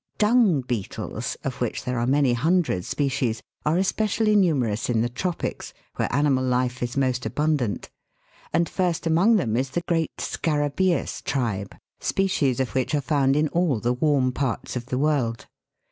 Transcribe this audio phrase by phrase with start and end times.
[0.17, 5.75] Dung beetles, of which there are many hundred species, are especially numerous in the tropics,
[5.97, 7.91] where animal life is most abundant;
[8.51, 13.35] and first among them is the great scara baeus tribe, species of which are found
[13.35, 15.45] in all the warm parts of the world.